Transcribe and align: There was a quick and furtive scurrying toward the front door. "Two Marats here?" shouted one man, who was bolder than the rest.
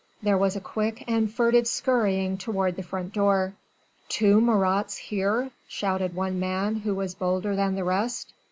There 0.23 0.35
was 0.39 0.55
a 0.55 0.59
quick 0.61 1.03
and 1.07 1.31
furtive 1.31 1.67
scurrying 1.67 2.35
toward 2.39 2.75
the 2.75 2.81
front 2.81 3.13
door. 3.13 3.53
"Two 4.09 4.41
Marats 4.41 4.97
here?" 4.97 5.51
shouted 5.67 6.15
one 6.15 6.39
man, 6.39 6.77
who 6.77 6.95
was 6.95 7.13
bolder 7.13 7.55
than 7.55 7.75
the 7.75 7.83
rest. 7.83 8.33